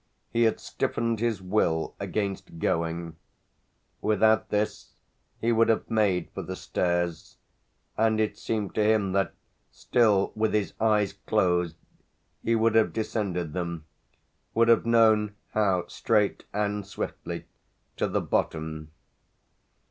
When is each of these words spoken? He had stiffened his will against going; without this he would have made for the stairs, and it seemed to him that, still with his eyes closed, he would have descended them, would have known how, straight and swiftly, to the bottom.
He 0.31 0.45
had 0.45 0.59
stiffened 0.59 1.19
his 1.19 1.43
will 1.43 1.93
against 1.99 2.57
going; 2.57 3.17
without 4.01 4.49
this 4.49 4.95
he 5.39 5.51
would 5.51 5.69
have 5.69 5.87
made 5.91 6.31
for 6.31 6.41
the 6.41 6.55
stairs, 6.55 7.37
and 7.95 8.19
it 8.19 8.35
seemed 8.35 8.73
to 8.73 8.83
him 8.83 9.11
that, 9.11 9.35
still 9.69 10.31
with 10.33 10.55
his 10.55 10.73
eyes 10.81 11.13
closed, 11.13 11.77
he 12.43 12.55
would 12.55 12.73
have 12.73 12.93
descended 12.93 13.53
them, 13.53 13.85
would 14.55 14.69
have 14.69 14.87
known 14.87 15.35
how, 15.49 15.85
straight 15.85 16.45
and 16.51 16.87
swiftly, 16.87 17.45
to 17.97 18.07
the 18.07 18.21
bottom. 18.21 18.89